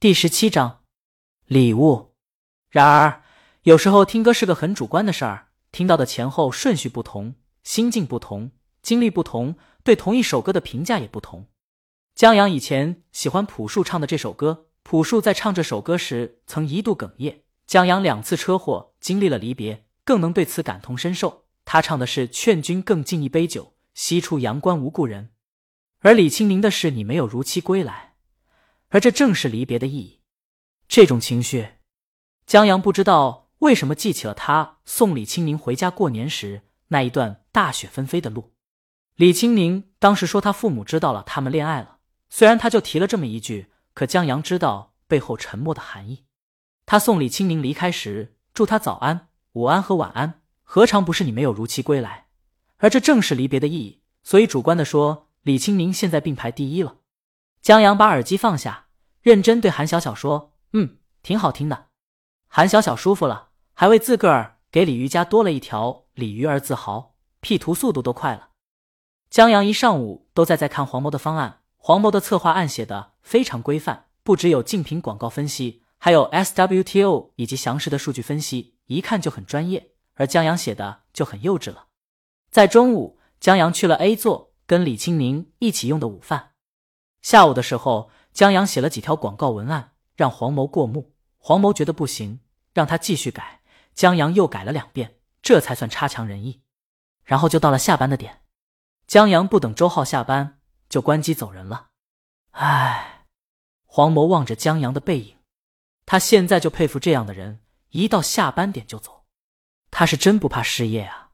[0.00, 0.80] 第十七章
[1.44, 2.14] 礼物。
[2.70, 3.22] 然而，
[3.64, 7.34] 有时候听歌是个很主观的事儿，听到的前后顺序不同，
[7.64, 11.48] 心境不同，经历不同，对同一首歌的评价也不同。
[12.14, 17.42] 江阳以前喜欢朴树唱的这首歌，朴树在唱这首歌时曾一度哽咽。
[17.66, 21.44] 江阳两次车祸，经历了离别，更能对此感同身受。
[21.66, 25.32] 他唱的是“劝君更尽一杯酒，西出阳关无故人”，
[26.00, 28.09] 而李清明的是“你没有如期归来”，
[28.90, 30.20] 而这正是离别的意义。
[30.86, 31.68] 这种情绪，
[32.46, 38.52] 江阳不知道为什么记起了他送李清明回家过年时那一段大雪纷飞的路。
[39.16, 46.24] 李清明当时说他父母知道了他们恋爱了，虽然他就提了这么一句，可江阳知道背后沉默的含义。
[46.86, 50.42] 他送李清明离开时，祝他早安、午安和晚安。
[50.62, 52.26] 何尝不是你没有如期归来？
[52.78, 54.00] 而这正是离别的意义。
[54.22, 56.96] 所以主观的说，李清明现在并排第一了。
[57.62, 58.86] 江阳把耳机放下，
[59.20, 61.88] 认真对韩小小说：“嗯，挺好听的。”
[62.48, 68.48] 韩小小舒服了，还为自个儿给李瑜伽多了一条鲤鱼而自豪，P 图速度都快了。
[69.28, 79.92] 江阳一上午都在在看黄渤的方案，黄渤的策划案写的非常规范，不只有竞品广告分析，还有 SWTO 以及详实的数据分析，一看就很专业。
[80.14, 81.86] 而江阳写的就很幼稚了。
[82.50, 86.49] 在中午，江阳去了 A 座，跟李清明一起用的午饭。
[87.22, 91.14] 下午的时候，江阳写了几条广告文案，让黄谋过目。
[91.38, 92.40] 黄谋觉得不行，
[92.72, 93.60] 让他继续改。
[93.94, 96.62] 江阳又改了两遍，这才算差强人意。
[97.24, 98.42] 然后就到了下班的点，
[99.06, 101.88] 江阳不等周浩下班，就关机走人了。
[102.52, 103.26] 唉，
[103.84, 105.36] 黄谋望着江阳的背影，
[106.06, 109.24] 他现在就佩服这样的人，一到下班点就走。
[109.90, 111.30] 他是真不怕失业啊！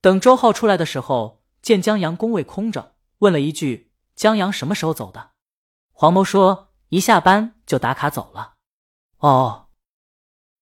[0.00, 5.30] 等周浩出来的时候，见江阳工位空着，问了一句：“江阳什么时候走的？”
[5.92, 8.54] 黄谋说：“一下班就打卡走了。”
[9.18, 9.68] 哦，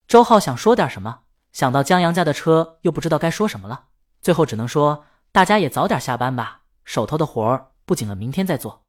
[0.07, 1.21] 周浩想说点什么，
[1.53, 3.87] 想到江阳家的车，又不知道该说什么了，
[4.21, 8.85] 最后只能说：“大家也早点下班吧，手头的活儿不紧了，明天再做。”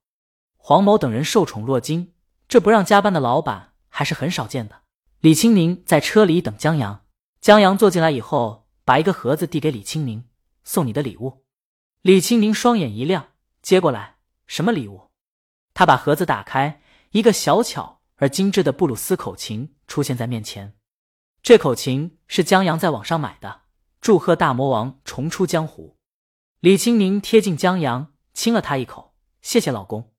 [0.58, 2.14] 黄某等人受宠若惊，
[2.48, 4.82] 这不让加班的老板还是很少见的。
[5.20, 7.06] 李清明在车里等江阳。
[7.40, 10.28] 江阳坐进来以后，把一个盒子递给李清明，
[10.64, 11.46] 送你的礼物。
[12.02, 13.28] 李清明双眼一亮，
[13.62, 14.15] 接过来，
[14.48, 15.12] 什么礼物？
[15.74, 20.74] 他把盒子打开，一个小巧而精致的布鲁斯口琴出现在面前。
[21.42, 23.62] 这口琴是江阳在网上买的，
[24.02, 25.98] 祝贺大魔王重出江湖。
[26.60, 30.14] 李清明贴近江阳，亲了他一口，谢谢老公。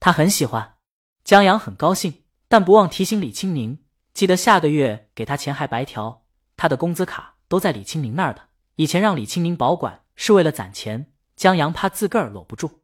[0.00, 0.76] 他很喜欢，
[1.22, 6.24] 江阳很高兴，但不忘提醒李清明，记得下个月给他钱还白条。
[6.56, 11.12] 他的工资卡都在李清明那儿的，以前让李清明保管是为了攒钱。
[11.36, 12.83] 江阳怕自个儿搂不住，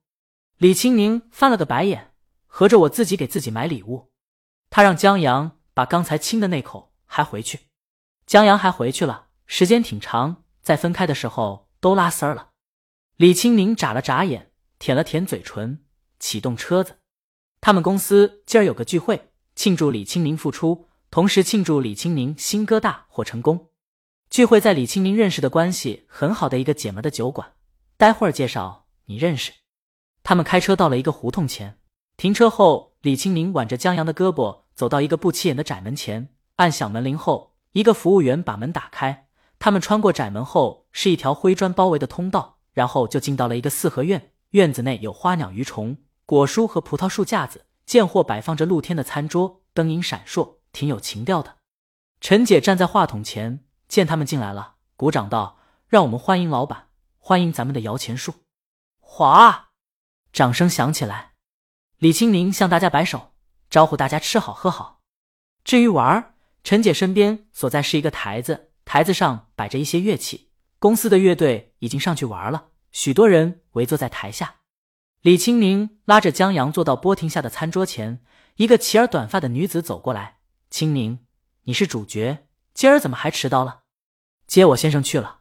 [0.60, 2.12] 李清宁翻了个白眼，
[2.46, 4.10] 合着我自己给自己买礼物。
[4.68, 7.60] 他让江阳把刚才亲的那口还回去，
[8.26, 12.50] 江阳还回去了，时间挺长，在分开的时候都拉丝儿了。
[13.16, 15.82] 李清明眨了眨眼，舔了舔嘴唇，
[16.18, 16.98] 启动车子。
[17.62, 20.88] 他们公司今儿有个聚会，庆祝李清明复出。
[21.10, 23.70] 同时庆祝李清宁新歌大获成功，
[24.28, 27.54] 聚会在李清明认识的关系很好的一个姐们的酒馆，
[27.96, 29.54] 待会儿介绍你认识。
[30.30, 31.76] 他们开车到了一个胡同前，
[32.16, 39.26] 停车后，李清明挽着江阳的胳膊走到一个不起眼的窄门前，按响门铃后，一个服务员把门打开。
[39.58, 44.30] 他们穿过窄门后，是一条灰砖包围的通道，然后就进到了一个四合院。
[44.50, 50.58] 院子内有花鸟鱼虫、果蔬和葡萄树架子，见货摆放着露天的餐桌，灯影闪烁。
[50.72, 51.56] 挺有情调的，
[52.20, 55.58] 陈姐站在话筒前，见他们进来了，鼓掌道
[55.90, 56.86] ：“让我们欢迎老板，
[57.18, 58.34] 欢迎咱们的摇钱树。”
[59.02, 59.69] 哗，
[60.32, 61.32] 掌声响起来。
[61.98, 63.34] 李清明向大家摆手，
[63.68, 65.02] 招呼大家吃好喝好。
[65.64, 74.56] 至于玩儿，陈姐身边所在是一个台子，台子上摆着一些乐器，公司的乐队已经上去玩了，许多人围坐在台下。
[75.20, 78.24] 李清明拉着江阳坐到波亭下的餐桌前，
[78.56, 80.38] 一个齐耳短发的女子走过来。
[80.70, 81.26] 清明，
[81.64, 83.80] 你是主角，今儿怎么还迟到了？
[84.46, 85.40] 接我先生去了。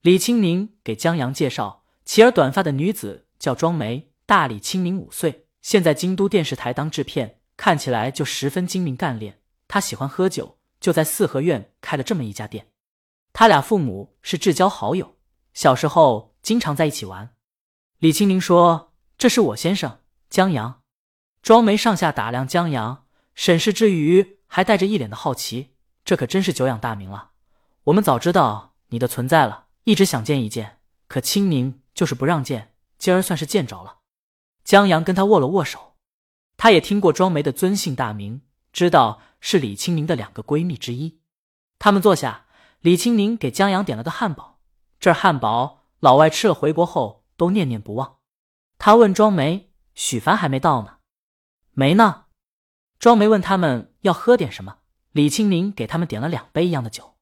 [0.00, 9.40] 李清明给江阳介绍，齐耳短发的女子叫庄梅，大李清明五岁，现在京都电视台当制片，看起来就十分精明干练。
[9.66, 12.68] 她喜欢喝酒，就在四合院开了这么一家店。
[13.32, 15.16] 他俩父母是至交好友，
[15.54, 17.34] 小时候经常在一起玩。
[17.98, 19.98] 李清明说：“这是我先生
[20.30, 20.82] 江阳。”
[21.42, 23.06] 庄梅上下打量江阳。
[23.34, 25.74] 审视之余，还带着一脸的好奇。
[26.04, 27.30] 这可真是久仰大名了。
[27.84, 30.78] 我们早知道你的存在了，一直想见一见，
[31.08, 32.71] 可清明就是不让见。
[33.02, 33.98] 今儿算是见着了。
[34.62, 35.96] 江阳跟他握了握手。
[36.56, 41.20] 他也听过庄梅的尊姓大名，知道是李青宁的两个闺蜜之一。
[41.80, 42.46] 他们坐下，
[42.78, 44.60] 李青宁给江阳点了个汉堡。
[45.00, 48.18] 这汉堡老外吃了回国后都念念不忘。
[48.78, 50.98] 他问庄梅：“许凡还没到呢
[51.74, 52.26] ？”“没呢。”
[53.00, 54.76] 庄梅问他们要喝点什么，
[55.10, 57.16] 李青宁给他们点了两杯一样的酒。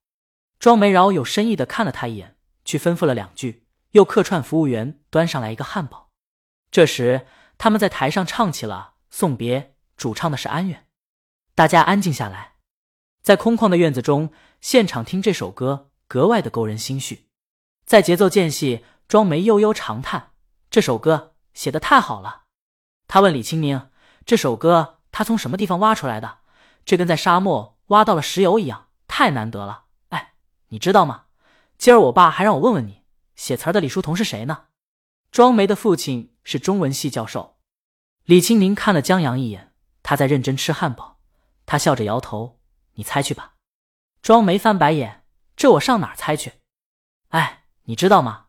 [0.59, 2.37] 庄梅饶有深意的看了他一眼，
[2.67, 6.10] 去吩咐了两句，又客串服务员端上来一个汉堡。
[6.70, 7.26] 这时，
[7.58, 9.60] 他们在台上唱起了《送别》，
[9.96, 10.87] 主唱的是安远。
[11.54, 12.54] 大家安静下来，
[13.22, 17.26] 在空旷的院子中，现场听这首歌格外的勾人心绪。
[17.84, 20.31] 在节奏间隙，庄梅悠悠长叹
[20.70, 22.43] ：“这首歌写的太好了。”
[23.08, 23.90] 他问李青宁
[24.25, 26.38] ：“这首歌？”他从什么地方挖出来的？
[26.84, 29.86] 这跟在沙漠挖到了石油一样，太难得了。
[30.10, 30.34] 哎，
[30.69, 31.25] 你知道吗？
[31.76, 33.00] 今儿我爸还让我问问你，
[33.40, 34.64] 写词儿的李叔同是谁呢？
[35.31, 37.56] 庄梅的父亲是中文系教授。
[38.25, 39.72] 李青宁看了江阳一眼，
[40.02, 41.20] 他在认真吃汉堡。
[41.64, 42.60] 他笑着摇头
[42.96, 43.54] ：“你猜去吧。”
[44.20, 45.25] 庄梅翻白眼
[45.56, 46.52] ：“这我上哪儿猜去？”
[47.31, 48.48] 哎，你知道吗？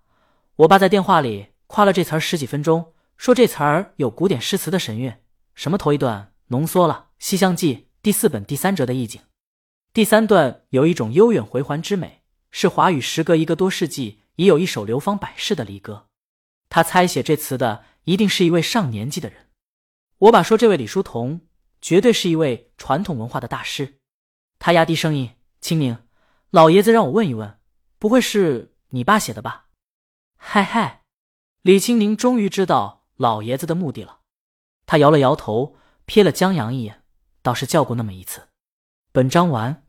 [0.57, 5.15] 我爸在电话里夸了这词儿十几分钟，说这词儿有古典诗词的神韵，
[5.55, 6.33] 什么头一段。
[6.47, 9.21] 浓缩了《西厢记》第四本第三折的意境，
[9.93, 16.07] 第三段有一种悠远回环之美，是华语诗歌一个多世纪已有一首流芳百世的离歌。
[16.69, 19.49] 他猜写这词的一定是一位上年纪的人。
[20.19, 21.41] 我把说这位李叔同
[21.81, 23.99] 绝对是一位传统文化的大师。
[24.59, 25.97] 他压低声音：“青宁，
[26.49, 27.59] 老爷子让我问一问，
[27.97, 29.67] 不会是你爸写的吧？”
[30.37, 31.03] 嗨嗨，
[31.61, 34.19] 李青宁终于知道老爷子的目的了，
[34.85, 35.77] 他摇了摇头。
[36.07, 37.03] 瞥了江阳一眼，
[37.41, 38.49] 倒是叫过那么一次。
[39.13, 39.87] 本章完。